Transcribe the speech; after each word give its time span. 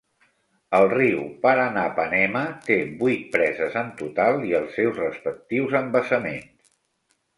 El 0.77 0.87
riu 0.93 1.19
Paranapanema 1.43 2.41
té 2.69 2.77
vuit 3.03 3.27
preses 3.35 3.77
en 3.83 3.93
total 4.03 4.41
i 4.53 4.57
els 4.61 4.75
seus 4.79 4.99
respectius 5.05 5.77
embassaments. 5.85 6.73